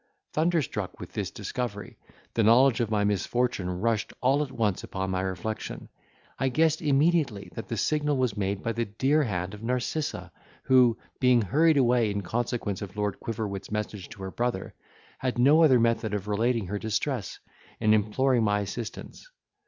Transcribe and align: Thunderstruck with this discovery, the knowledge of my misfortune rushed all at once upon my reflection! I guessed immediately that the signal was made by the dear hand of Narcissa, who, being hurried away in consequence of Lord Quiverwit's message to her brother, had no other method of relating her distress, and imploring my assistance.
Thunderstruck 0.33 0.99
with 0.99 1.13
this 1.13 1.29
discovery, 1.29 1.95
the 2.33 2.41
knowledge 2.41 2.79
of 2.79 2.89
my 2.89 3.03
misfortune 3.03 3.69
rushed 3.69 4.11
all 4.19 4.41
at 4.41 4.51
once 4.51 4.83
upon 4.83 5.11
my 5.11 5.21
reflection! 5.21 5.89
I 6.39 6.49
guessed 6.49 6.81
immediately 6.81 7.51
that 7.53 7.67
the 7.67 7.77
signal 7.77 8.17
was 8.17 8.35
made 8.35 8.63
by 8.63 8.71
the 8.71 8.85
dear 8.85 9.21
hand 9.25 9.53
of 9.53 9.61
Narcissa, 9.61 10.31
who, 10.63 10.97
being 11.19 11.43
hurried 11.43 11.77
away 11.77 12.09
in 12.09 12.21
consequence 12.21 12.81
of 12.81 12.97
Lord 12.97 13.19
Quiverwit's 13.19 13.69
message 13.69 14.09
to 14.09 14.23
her 14.23 14.31
brother, 14.31 14.73
had 15.19 15.37
no 15.37 15.61
other 15.63 15.79
method 15.79 16.15
of 16.15 16.27
relating 16.27 16.65
her 16.65 16.79
distress, 16.79 17.37
and 17.79 17.93
imploring 17.93 18.41
my 18.43 18.61
assistance. 18.61 19.29